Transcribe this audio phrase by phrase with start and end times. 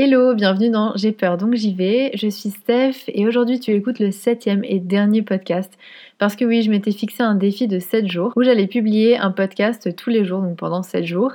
[0.00, 2.12] Hello, bienvenue dans J'ai peur donc j'y vais.
[2.14, 5.76] Je suis Steph et aujourd'hui tu écoutes le septième et dernier podcast
[6.18, 9.32] parce que oui, je m'étais fixé un défi de 7 jours où j'allais publier un
[9.32, 11.32] podcast tous les jours, donc pendant 7 jours,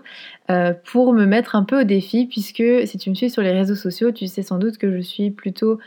[0.49, 3.51] euh, pour me mettre un peu au défi puisque si tu me suis sur les
[3.51, 5.79] réseaux sociaux, tu sais sans doute que je suis plutôt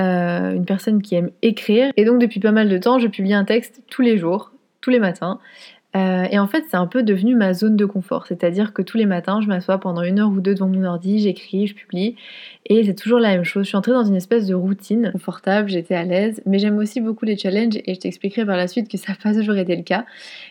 [0.00, 3.34] euh, une personne qui aime écrire et donc depuis pas mal de temps, je publie
[3.34, 4.50] un texte tous les jours,
[4.80, 5.40] tous les matins.
[5.96, 8.26] Euh, et en fait, c'est un peu devenu ma zone de confort.
[8.26, 11.20] C'est-à-dire que tous les matins, je m'assois pendant une heure ou deux devant mon ordi,
[11.20, 12.16] j'écris, je publie.
[12.66, 13.64] Et c'est toujours la même chose.
[13.64, 16.42] Je suis entrée dans une espèce de routine confortable, j'étais à l'aise.
[16.46, 19.18] Mais j'aime aussi beaucoup les challenges et je t'expliquerai par la suite que ça n'a
[19.22, 20.04] pas toujours été le cas.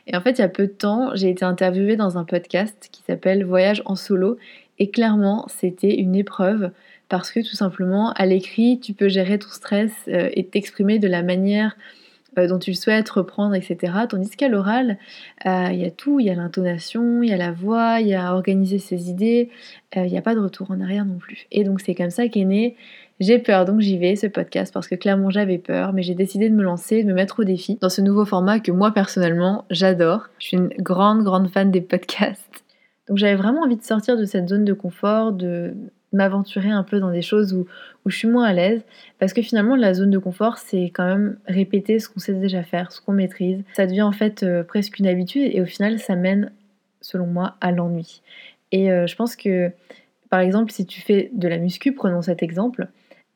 [0.08, 2.89] Et en fait, il y a peu de temps, j'ai été interviewée dans un podcast
[2.91, 4.38] qui s'appelle Voyage en solo.
[4.80, 6.72] Et clairement, c'était une épreuve
[7.09, 11.08] parce que tout simplement, à l'écrit, tu peux gérer ton stress euh, et t'exprimer de
[11.08, 11.75] la manière
[12.38, 13.94] euh, dont tu souhaites reprendre, etc.
[14.10, 14.98] Tandis qu'à l'oral,
[15.46, 18.08] euh, il y a tout, il y a l'intonation, il y a la voix, il
[18.08, 19.50] y a organiser ses idées,
[19.98, 21.48] euh, il n'y a pas de retour en arrière non plus.
[21.52, 22.76] Et donc c'est comme ça qu'est né
[23.20, 26.50] J'ai peur, donc j'y vais, ce podcast, parce que clairement j'avais peur, mais j'ai décidé
[26.50, 29.66] de me lancer, de me mettre au défi dans ce nouveau format que moi personnellement
[29.70, 30.30] j'adore.
[30.40, 32.64] Je suis une grande, grande fan des podcasts.
[33.08, 35.75] Donc j'avais vraiment envie de sortir de cette zone de confort, de
[36.14, 37.66] m'aventurer un peu dans des choses où,
[38.06, 38.83] où je suis moins à l'aise.
[39.19, 42.64] Parce que finalement, la zone de confort, c'est quand même répéter ce qu'on sait déjà
[42.64, 43.64] faire, ce qu'on maîtrise.
[43.73, 46.52] Ça devient en fait euh, presque une habitude et au final, ça mène,
[47.02, 48.22] selon moi, à l'ennui.
[48.72, 49.72] Et euh, je pense que,
[50.30, 52.88] par exemple, si tu fais de la muscu, prenons cet exemple,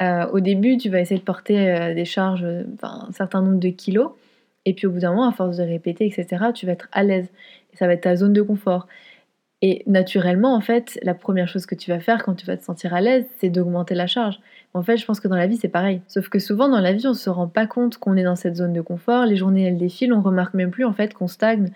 [0.01, 2.45] euh, au début, tu vas essayer de porter des charges,
[2.83, 4.11] un certain nombre de kilos.
[4.65, 7.01] Et puis au bout d'un moment, à force de répéter, etc., tu vas être à
[7.01, 7.29] l'aise.
[7.73, 8.87] Et ça va être ta zone de confort.
[9.63, 12.63] Et naturellement, en fait, la première chose que tu vas faire quand tu vas te
[12.63, 14.39] sentir à l'aise, c'est d'augmenter la charge.
[14.75, 16.01] En fait, je pense que dans la vie, c'est pareil.
[16.07, 18.55] Sauf que souvent, dans la vie, on se rend pas compte qu'on est dans cette
[18.55, 19.25] zone de confort.
[19.25, 21.71] Les journées, elles défilent, on remarque même plus, en fait, qu'on stagne.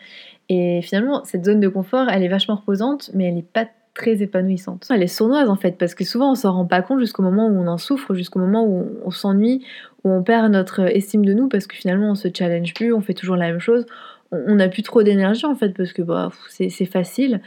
[0.49, 4.21] Et finalement, cette zone de confort, elle est vachement reposante, mais elle n'est pas très
[4.21, 4.87] épanouissante.
[4.91, 7.47] Elle est sournoise, en fait, parce que souvent, on s'en rend pas compte jusqu'au moment
[7.47, 9.65] où on en souffre, jusqu'au moment où on s'ennuie,
[10.03, 13.01] où on perd notre estime de nous, parce que finalement, on se challenge plus, on
[13.01, 13.87] fait toujours la même chose
[14.31, 17.41] on n'a plus trop d'énergie en fait parce que bah, c'est facile.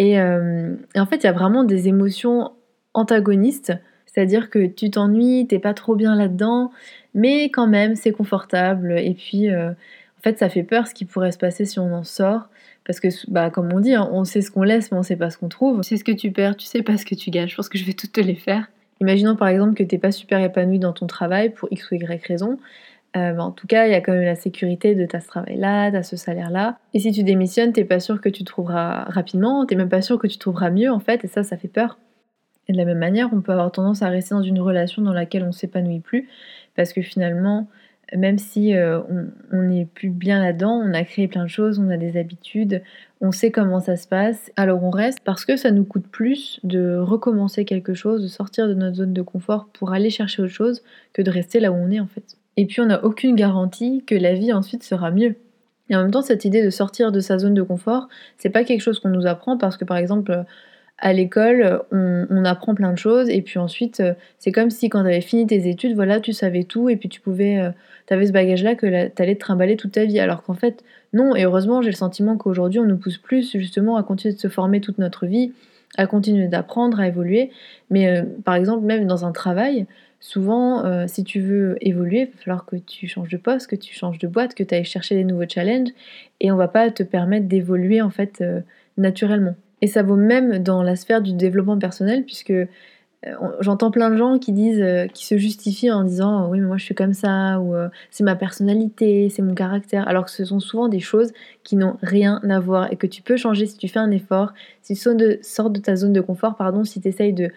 [0.00, 2.52] Euh, et, en fait, il y a vraiment des émotions
[2.94, 3.72] antagonistes,
[4.06, 6.72] c'est-à-dire que tu t'ennuies, t'es pas trop bien là-dedans,
[7.14, 8.98] mais quand même c'est confortable.
[8.98, 11.92] Et puis, euh, en fait, ça fait peur ce qui pourrait se passer si on
[11.94, 12.48] en sort.
[12.86, 15.16] Parce que, bah, comme on dit, hein, on sait ce qu'on laisse, mais on sait
[15.16, 15.80] pas ce qu'on trouve.
[15.80, 17.48] Tu sais ce que tu perds, tu sais pas ce que tu gagnes.
[17.48, 18.66] Je pense que je vais toutes te les faire.
[19.00, 22.26] Imaginons par exemple que t'es pas super épanoui dans ton travail pour X ou Y
[22.26, 22.58] raison.
[23.16, 25.92] Euh, en tout cas, il y a quand même la sécurité de ta ce travail-là,
[25.92, 26.78] t'as ce salaire-là.
[26.94, 30.18] Et si tu démissionnes, t'es pas sûr que tu trouveras rapidement, t'es même pas sûr
[30.18, 31.98] que tu trouveras mieux en fait, et ça, ça fait peur.
[32.68, 35.12] Et de la même manière, on peut avoir tendance à rester dans une relation dans
[35.12, 36.28] laquelle on s'épanouit plus,
[36.74, 37.68] parce que finalement,
[38.16, 39.00] même si euh,
[39.52, 42.82] on n'est plus bien là-dedans, on a créé plein de choses, on a des habitudes,
[43.20, 46.60] on sait comment ça se passe, alors on reste parce que ça nous coûte plus
[46.64, 50.52] de recommencer quelque chose, de sortir de notre zone de confort pour aller chercher autre
[50.52, 50.82] chose
[51.12, 52.36] que de rester là où on est en fait.
[52.56, 55.36] Et puis on n'a aucune garantie que la vie ensuite sera mieux.
[55.90, 58.64] Et en même temps, cette idée de sortir de sa zone de confort, c'est pas
[58.64, 60.44] quelque chose qu'on nous apprend parce que par exemple,
[60.98, 64.02] à l'école, on, apprend plein de choses et puis ensuite,
[64.38, 67.08] c'est comme si quand tu avais fini tes études, voilà, tu savais tout et puis
[67.08, 67.70] tu pouvais, euh,
[68.06, 70.20] tu avais ce bagage-là que tu allais te trimballer toute ta vie.
[70.20, 71.34] Alors qu'en fait, non.
[71.34, 74.48] Et heureusement, j'ai le sentiment qu'aujourd'hui, on nous pousse plus justement à continuer de se
[74.48, 75.52] former toute notre vie,
[75.96, 77.50] à continuer d'apprendre, à évoluer.
[77.90, 79.86] Mais euh, par exemple, même dans un travail,
[80.24, 83.76] souvent, euh, si tu veux évoluer, il va falloir que tu changes de poste, que
[83.76, 85.90] tu changes de boîte, que tu ailles chercher des nouveaux challenges,
[86.40, 88.60] et on va pas te permettre d'évoluer en fait euh,
[88.96, 89.54] naturellement.
[89.82, 92.54] Et ça vaut même dans la sphère du développement personnel, puisque
[93.60, 96.84] j'entends plein de gens qui disent, qui se justifient en disant oui mais moi je
[96.84, 97.74] suis comme ça ou
[98.10, 101.96] c'est ma personnalité, c'est mon caractère, alors que ce sont souvent des choses qui n'ont
[102.02, 104.52] rien à voir et que tu peux changer si tu fais un effort,
[104.82, 107.50] si tu de, sors de ta zone de confort, pardon, si tu essayes de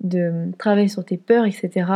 [0.00, 1.86] de travailler sur tes peurs, etc.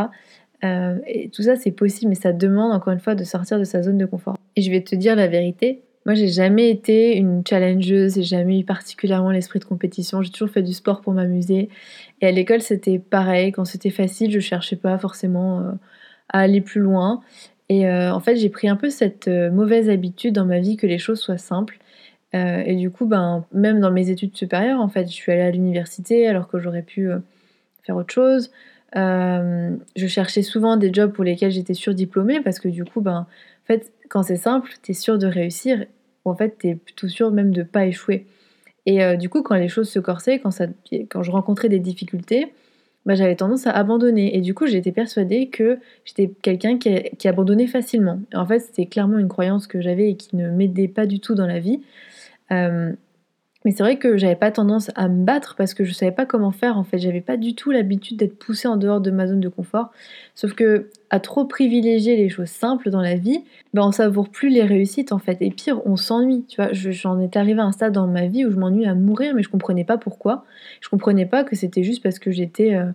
[0.63, 3.63] Euh, et tout ça, c'est possible, mais ça demande encore une fois de sortir de
[3.63, 4.37] sa zone de confort.
[4.55, 8.59] Et je vais te dire la vérité, moi j'ai jamais été une challengeuse, j'ai jamais
[8.59, 11.69] eu particulièrement l'esprit de compétition, j'ai toujours fait du sport pour m'amuser.
[12.21, 15.71] Et à l'école c'était pareil, quand c'était facile, je cherchais pas forcément euh,
[16.29, 17.21] à aller plus loin.
[17.69, 20.87] Et euh, en fait j'ai pris un peu cette mauvaise habitude dans ma vie que
[20.87, 21.79] les choses soient simples.
[22.33, 25.51] et du coup, ben, même dans mes études supérieures, en fait, je suis allée à
[25.51, 27.11] l'université alors que j'aurais pu
[27.83, 28.51] faire autre chose.
[28.95, 33.27] Euh, je cherchais souvent des jobs pour lesquels j'étais surdiplômée parce que du coup, ben,
[33.27, 35.85] en fait, quand c'est simple, tu es sûr de réussir
[36.25, 38.25] ou en fait, tu es plutôt sûr même de pas échouer.
[38.85, 40.67] Et euh, du coup, quand les choses se corsaient, quand, ça,
[41.09, 42.53] quand je rencontrais des difficultés,
[43.05, 44.35] ben, j'avais tendance à abandonner.
[44.37, 48.19] Et du coup, j'étais persuadée que j'étais quelqu'un qui, abandonnait facilement.
[48.33, 51.35] En fait, c'était clairement une croyance que j'avais et qui ne m'aidait pas du tout
[51.35, 51.81] dans la vie.
[52.51, 52.93] Euh,
[53.65, 56.25] Mais c'est vrai que j'avais pas tendance à me battre parce que je savais pas
[56.25, 56.97] comment faire en fait.
[56.97, 59.91] J'avais pas du tout l'habitude d'être poussée en dehors de ma zone de confort.
[60.35, 63.43] Sauf que à trop privilégier les choses simples dans la vie,
[63.73, 65.37] ben on savoure plus les réussites en fait.
[65.41, 66.43] Et pire, on s'ennuie.
[66.47, 68.95] Tu vois, j'en étais arrivée à un stade dans ma vie où je m'ennuie à
[68.95, 70.43] mourir, mais je comprenais pas pourquoi.
[70.81, 72.91] Je comprenais pas que c'était juste parce que j'étais euh,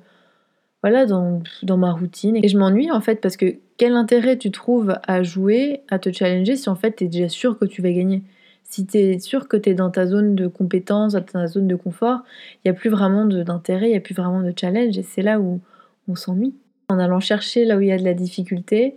[0.83, 2.37] voilà dans, dans ma routine.
[2.43, 6.13] Et je m'ennuie en fait parce que quel intérêt tu trouves à jouer, à te
[6.13, 8.23] challenger si en fait tu es déjà sûr que tu vas gagner?
[8.69, 11.67] Si tu es sûr que tu es dans ta zone de compétence, dans ta zone
[11.67, 12.21] de confort,
[12.57, 15.23] il n'y a plus vraiment d'intérêt, il n'y a plus vraiment de challenge et c'est
[15.23, 15.61] là où
[16.07, 16.55] on s'ennuie.
[16.91, 18.97] En allant chercher là où il y a de la difficulté,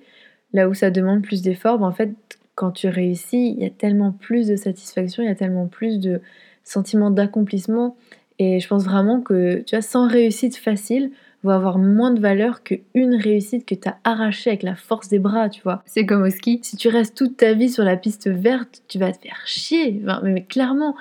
[0.53, 2.11] là où ça demande plus d'efforts, ben en fait,
[2.55, 5.99] quand tu réussis, il y a tellement plus de satisfaction, il y a tellement plus
[5.99, 6.21] de
[6.63, 7.95] sentiment d'accomplissement.
[8.39, 11.11] Et je pense vraiment que, tu vois, sans réussite facile,
[11.47, 15.19] va avoir moins de valeur qu'une réussite que tu as arrachée avec la force des
[15.19, 15.81] bras, tu vois.
[15.85, 16.59] C'est comme au ski.
[16.63, 20.01] Si tu restes toute ta vie sur la piste verte, tu vas te faire chier.
[20.23, 20.95] mais, clairement.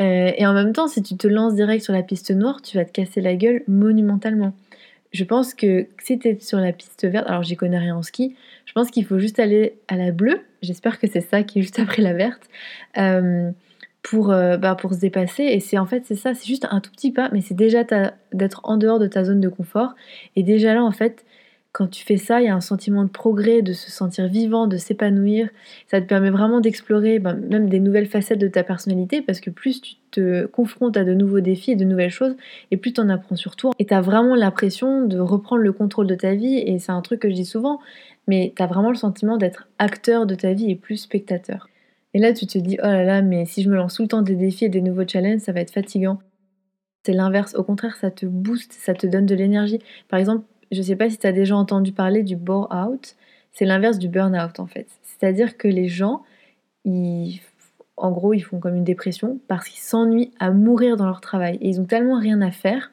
[0.00, 2.76] Euh, et en même temps, si tu te lances direct sur la piste noire, tu
[2.76, 4.52] vas te casser la gueule monumentalement.
[5.12, 8.02] Je pense que si tu es sur la piste verte, alors j'y connais rien en
[8.02, 10.40] ski, je pense qu'il faut juste aller à la bleue.
[10.60, 12.42] J'espère que c'est ça qui est juste après la verte.
[12.98, 13.50] Euh,
[14.06, 15.42] pour, euh, bah, pour se dépasser.
[15.42, 17.82] Et c'est en fait, c'est ça, c'est juste un tout petit pas, mais c'est déjà
[18.32, 19.94] d'être en dehors de ta zone de confort.
[20.36, 21.24] Et déjà là, en fait,
[21.72, 24.68] quand tu fais ça, il y a un sentiment de progrès, de se sentir vivant,
[24.68, 25.48] de s'épanouir.
[25.88, 29.50] Ça te permet vraiment d'explorer bah, même des nouvelles facettes de ta personnalité parce que
[29.50, 32.36] plus tu te confrontes à de nouveaux défis et de nouvelles choses,
[32.70, 33.72] et plus tu en apprends sur toi.
[33.80, 36.58] Et tu as vraiment l'impression de reprendre le contrôle de ta vie.
[36.58, 37.80] Et c'est un truc que je dis souvent,
[38.28, 41.68] mais tu as vraiment le sentiment d'être acteur de ta vie et plus spectateur.
[42.16, 44.08] Et là, tu te dis, oh là là, mais si je me lance tout le
[44.08, 46.18] temps des défis et des nouveaux challenges, ça va être fatigant.
[47.04, 47.54] C'est l'inverse.
[47.54, 49.80] Au contraire, ça te booste, ça te donne de l'énergie.
[50.08, 53.16] Par exemple, je ne sais pas si tu as déjà entendu parler du bore-out.
[53.52, 54.86] C'est l'inverse du burn-out, en fait.
[55.02, 56.22] C'est-à-dire que les gens,
[56.86, 57.42] ils,
[57.98, 61.58] en gros, ils font comme une dépression parce qu'ils s'ennuient à mourir dans leur travail.
[61.60, 62.92] Et ils ont tellement rien à faire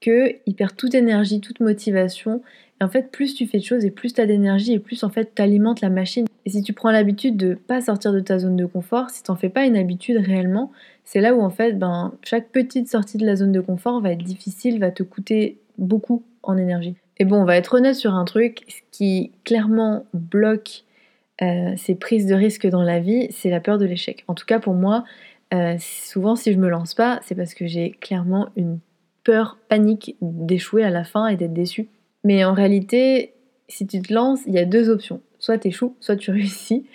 [0.00, 2.42] qu'ils perdent toute énergie, toute motivation.
[2.80, 5.04] Et en fait, plus tu fais de choses et plus tu as d'énergie et plus
[5.04, 6.26] en fait tu alimentes la machine.
[6.46, 9.34] Et si tu prends l'habitude de pas sortir de ta zone de confort, si t'en
[9.34, 10.72] fais pas une habitude réellement,
[11.04, 14.12] c'est là où en fait ben, chaque petite sortie de la zone de confort va
[14.12, 16.96] être difficile, va te coûter beaucoup en énergie.
[17.18, 20.84] Et bon, on va être honnête sur un truc, ce qui clairement bloque
[21.42, 24.24] euh, ces prises de risques dans la vie, c'est la peur de l'échec.
[24.28, 25.04] En tout cas pour moi,
[25.52, 28.78] euh, souvent si je me lance pas, c'est parce que j'ai clairement une
[29.24, 31.88] peur, panique d'échouer à la fin et d'être déçu.
[32.22, 33.32] Mais en réalité,
[33.68, 35.20] si tu te lances, il y a deux options.
[35.44, 36.86] Soit tu échoues, soit tu réussis.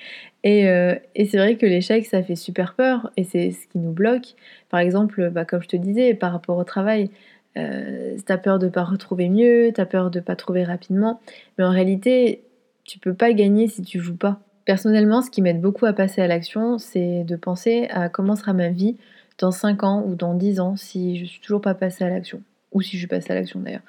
[0.44, 3.92] Euh, et, c'est vrai que l'échec, ça fait super peur et c'est ce qui nous
[3.92, 4.34] bloque.
[4.72, 7.12] Par exemple, bah, comme je te disais, par rapport au travail,
[7.58, 10.36] euh, tu as peur de ne pas retrouver mieux, tu as peur de ne pas
[10.36, 11.20] trouver rapidement.
[11.60, 12.42] Mais en réalité,
[12.86, 14.40] tu peux pas gagner si tu joues pas.
[14.66, 18.54] Personnellement, ce qui m'aide beaucoup à passer à l'action, c'est de penser à comment sera
[18.54, 18.98] ma vie
[19.38, 22.42] dans 5 ans ou dans 10 ans si je suis toujours pas passée à l'action.
[22.72, 23.84] Ou si je suis passée à l'action d'ailleurs.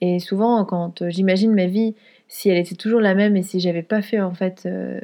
[0.00, 1.94] Et souvent, quand euh, j'imagine ma vie,
[2.28, 5.00] si elle était toujours la même et si j'avais pas fait en fait euh,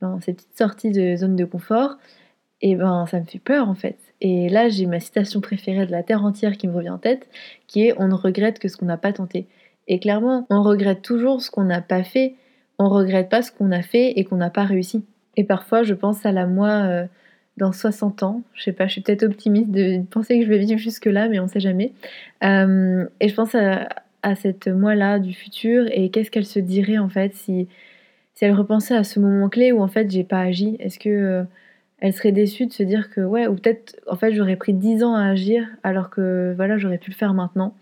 [0.00, 1.96] ben, ces petites sorties de zone de confort,
[2.62, 3.96] et eh ben ça me fait peur en fait.
[4.20, 7.26] Et là, j'ai ma citation préférée de la terre entière qui me revient en tête,
[7.66, 9.46] qui est on ne regrette que ce qu'on n'a pas tenté.
[9.88, 12.34] Et clairement, on regrette toujours ce qu'on n'a pas fait,
[12.78, 15.04] on regrette pas ce qu'on a fait et qu'on n'a pas réussi.
[15.36, 17.06] Et parfois, je pense à la moi euh,
[17.56, 18.42] dans 60 ans.
[18.52, 21.40] Je sais pas, je suis peut-être optimiste de penser que je vais vivre jusque-là, mais
[21.40, 21.92] on sait jamais.
[22.42, 23.88] et je pense à,
[24.22, 27.68] à cette moi-là du futur et qu'est-ce qu'elle se dirait en fait si,
[28.34, 30.76] si elle repensait à ce moment clé où en fait j'ai pas agi?
[30.78, 31.44] Est-ce que euh,
[31.98, 35.04] elle serait déçue de se dire que ouais ou peut-être en fait j'aurais pris 10
[35.04, 37.74] ans à agir alors que voilà j'aurais pu le faire maintenant,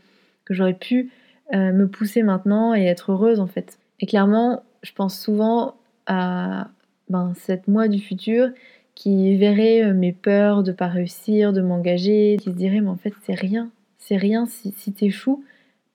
[0.44, 1.10] que j'aurais pu
[1.54, 3.78] euh, me pousser maintenant et être heureuse en fait.
[4.00, 5.74] Et clairement, je pense souvent
[6.06, 6.68] à
[7.08, 8.50] ben, cette moi du futur
[8.94, 12.96] qui verrait euh, mes peurs de pas réussir, de m'engager, qui se dirait mais en
[12.96, 15.44] fait c'est rien, c'est rien si, si t'échoues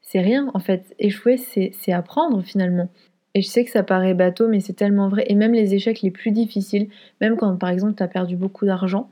[0.03, 0.93] c'est rien en fait.
[0.99, 2.89] Échouer, c'est apprendre finalement.
[3.33, 5.25] Et je sais que ça paraît bateau, mais c'est tellement vrai.
[5.27, 8.65] Et même les échecs les plus difficiles, même quand par exemple tu as perdu beaucoup
[8.65, 9.09] d'argent,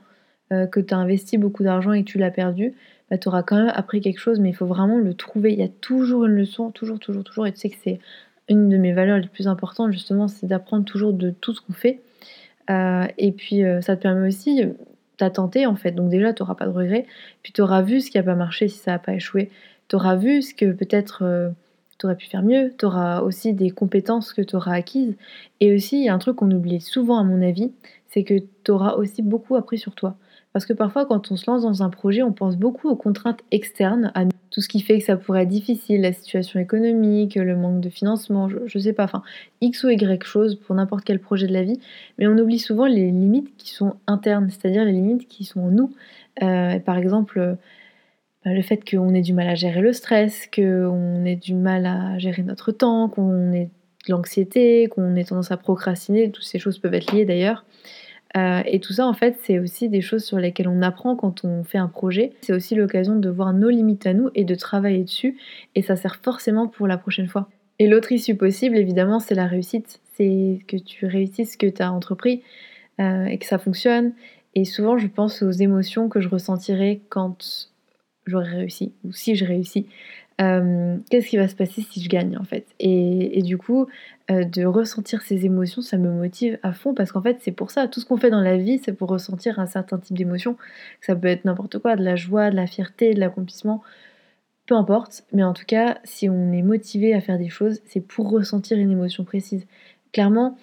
[0.52, 2.74] euh, que tu as investi beaucoup d'argent et que tu l'as perdu,
[3.10, 5.52] bah, tu auras quand même appris quelque chose, mais il faut vraiment le trouver.
[5.52, 7.46] Il y a toujours une leçon, toujours, toujours, toujours.
[7.46, 7.98] Et tu sais que c'est
[8.48, 11.72] une de mes valeurs les plus importantes, justement, c'est d'apprendre toujours de tout ce qu'on
[11.72, 12.00] fait.
[12.70, 14.62] Euh, et puis euh, ça te permet aussi,
[15.16, 17.06] t'as tenté en fait, donc déjà tu n'auras pas de regrets,
[17.42, 19.50] puis tu auras vu ce qui n'a pas marché si ça n'a pas échoué
[19.92, 21.50] tu auras vu ce que peut-être euh,
[21.98, 25.16] tu aurais pu faire mieux, tu auras aussi des compétences que tu auras acquises.
[25.60, 27.72] Et aussi, il y a un truc qu'on oublie souvent à mon avis,
[28.08, 30.16] c'est que tu auras aussi beaucoup appris sur toi.
[30.54, 33.40] Parce que parfois, quand on se lance dans un projet, on pense beaucoup aux contraintes
[33.50, 37.54] externes, à tout ce qui fait que ça pourrait être difficile, la situation économique, le
[37.54, 39.22] manque de financement, je, ne sais pas, enfin,
[39.60, 41.80] X ou Y chose pour n'importe quel projet de la vie.
[42.16, 45.70] Mais on oublie souvent les limites qui sont internes, c'est-à-dire les limites qui sont en
[45.70, 45.92] nous.
[46.38, 47.58] par exemple,
[48.44, 51.86] bah, le fait qu'on ait du mal à gérer le stress, qu'on ait du mal
[51.86, 53.70] à gérer notre temps, qu'on ait
[54.06, 57.64] de l'anxiété, qu'on ait tendance à procrastiner, toutes ces choses peuvent être liées d'ailleurs.
[58.36, 61.44] Euh, et tout ça, en fait, c'est aussi des choses sur lesquelles on apprend quand
[61.44, 62.32] on fait un projet.
[62.40, 65.36] C'est aussi l'occasion de voir nos limites à nous et de travailler dessus.
[65.74, 67.48] Et ça sert forcément pour la prochaine fois.
[67.78, 70.00] Et l'autre issue possible, évidemment, c'est la réussite.
[70.14, 72.42] C'est que tu réussisses ce que tu as entrepris
[73.00, 74.12] euh, et que ça fonctionne.
[74.54, 77.68] Et souvent, je pense aux émotions que je ressentirais quand
[78.26, 79.86] j'aurais réussi ou si je réussis.
[80.40, 82.66] Euh, qu'est-ce qui va se passer si je gagne en fait?
[82.80, 83.86] Et, du coup,
[84.30, 87.70] euh, de ressentir ces émotions, ça me motive à fond parce qu'en fait, c'est pour
[87.70, 87.86] ça.
[87.88, 90.56] Tout ce qu'on fait dans la vie, c'est pour ressentir un certain type d'émotion.
[91.00, 93.82] Ça peut être n'importe quoi, de la joie, de la fierté, de l'accomplissement,
[94.66, 95.24] peu importe.
[95.32, 98.78] Mais en tout cas, si on est motivé à faire des choses, c'est pour ressentir
[98.78, 99.66] une émotion précise.
[100.12, 100.56] Clairement,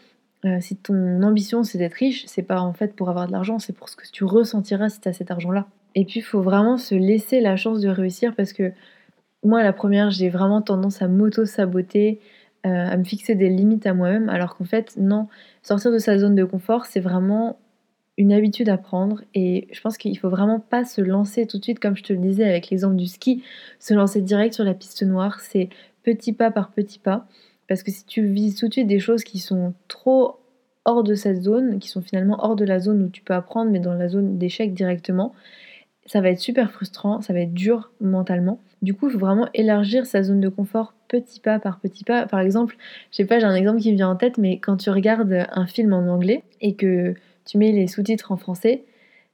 [0.46, 3.60] euh, si ton ambition c'est d'être riche, c'est pas en fait pour avoir de l'argent,
[3.60, 5.68] c'est pour ce que tu ressentiras si tu as cet argent-là.
[6.00, 8.72] Et puis, il faut vraiment se laisser la chance de réussir parce que
[9.44, 12.22] moi, la première, j'ai vraiment tendance à m'auto-saboter,
[12.66, 15.28] euh, à me fixer des limites à moi-même, alors qu'en fait, non,
[15.62, 17.60] sortir de sa zone de confort, c'est vraiment
[18.18, 19.24] une habitude à prendre.
[19.36, 22.14] Et je pense qu'il faut vraiment pas se lancer tout de suite, comme je te
[22.14, 23.44] le disais avec l'exemple du ski,
[23.80, 25.68] se lancer direct sur la piste noire, c'est
[26.04, 27.28] petit pas par petit pas,
[27.68, 30.38] parce que si tu vises tout de suite des choses qui sont trop
[30.86, 33.70] hors de cette zone, qui sont finalement hors de la zone où tu peux apprendre,
[33.70, 35.34] mais dans la zone d'échec directement,
[36.10, 38.60] ça va être super frustrant, ça va être dur mentalement.
[38.82, 42.26] Du coup, il faut vraiment élargir sa zone de confort petit pas par petit pas.
[42.26, 42.76] Par exemple,
[43.12, 45.46] je sais pas, j'ai un exemple qui me vient en tête, mais quand tu regardes
[45.52, 47.14] un film en anglais et que
[47.46, 48.84] tu mets les sous-titres en français,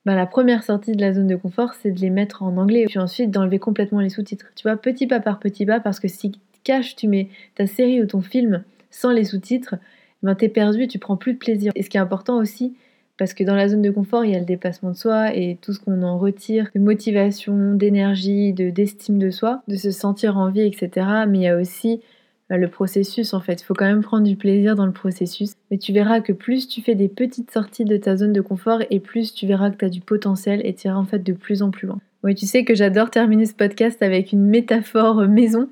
[0.05, 2.85] bah, la première sortie de la zone de confort, c'est de les mettre en anglais,
[2.87, 4.47] puis ensuite d'enlever complètement les sous-titres.
[4.55, 8.01] Tu vois, petit pas par petit pas, parce que si cache, tu mets ta série
[8.01, 9.75] ou ton film sans les sous-titres,
[10.23, 11.71] ben t'es perdu et tu prends plus de plaisir.
[11.75, 12.75] Et ce qui est important aussi,
[13.17, 15.57] parce que dans la zone de confort, il y a le dépassement de soi et
[15.61, 20.37] tout ce qu'on en retire de motivation, d'énergie, de d'estime de soi, de se sentir
[20.37, 21.07] en vie, etc.
[21.27, 22.01] Mais il y a aussi
[22.49, 23.61] bah, le processus en fait.
[23.61, 25.53] Il faut quand même prendre du plaisir dans le processus.
[25.71, 28.81] Mais tu verras que plus tu fais des petites sorties de ta zone de confort
[28.89, 31.33] et plus tu verras que tu as du potentiel et tu iras en fait de
[31.33, 31.99] plus en plus loin.
[32.23, 35.69] Oui, tu sais que j'adore terminer ce podcast avec une métaphore maison.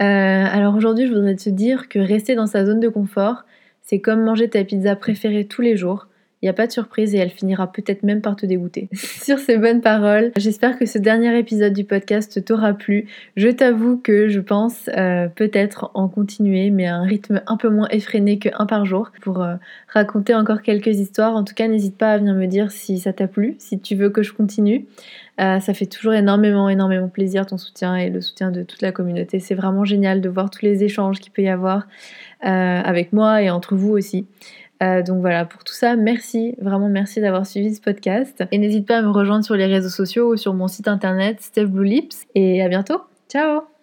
[0.00, 3.44] Euh, alors aujourd'hui, je voudrais te dire que rester dans sa zone de confort,
[3.82, 6.08] c'est comme manger ta pizza préférée tous les jours.
[6.44, 8.90] Il n'y a pas de surprise et elle finira peut-être même par te dégoûter.
[8.94, 13.06] Sur ces bonnes paroles, j'espère que ce dernier épisode du podcast t'aura plu.
[13.34, 17.70] Je t'avoue que je pense euh, peut-être en continuer, mais à un rythme un peu
[17.70, 19.54] moins effréné que un par jour, pour euh,
[19.88, 21.34] raconter encore quelques histoires.
[21.34, 23.94] En tout cas, n'hésite pas à venir me dire si ça t'a plu, si tu
[23.94, 24.84] veux que je continue.
[25.40, 28.92] Euh, ça fait toujours énormément, énormément plaisir ton soutien et le soutien de toute la
[28.92, 29.40] communauté.
[29.40, 31.86] C'est vraiment génial de voir tous les échanges qu'il peut y avoir
[32.46, 34.26] avec moi et entre vous aussi.
[34.84, 38.44] Euh, donc voilà, pour tout ça, merci, vraiment merci d'avoir suivi ce podcast.
[38.52, 41.40] Et n'hésite pas à me rejoindre sur les réseaux sociaux ou sur mon site internet
[41.40, 42.08] Steph Blue.
[42.34, 43.00] Et à bientôt.
[43.28, 43.73] Ciao